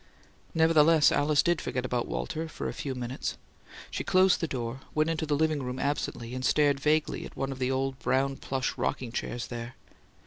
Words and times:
Nevertheless, 0.55 1.11
Alice 1.11 1.43
forgot 1.59 1.85
about 1.85 2.07
Walter 2.07 2.47
for 2.49 2.67
a 2.67 2.73
few 2.73 2.95
minutes. 2.95 3.37
She 3.91 4.03
closed 4.03 4.39
the 4.41 4.47
door, 4.47 4.79
went 4.95 5.11
into 5.11 5.27
the 5.27 5.35
"living 5.35 5.61
room" 5.61 5.77
absently, 5.77 6.33
and 6.33 6.43
stared 6.43 6.79
vaguely 6.79 7.23
at 7.23 7.35
one 7.37 7.51
of 7.51 7.59
the 7.59 7.69
old 7.69 7.99
brown 7.99 8.37
plush 8.37 8.79
rocking 8.79 9.11
chairs 9.11 9.45
there. 9.45 9.75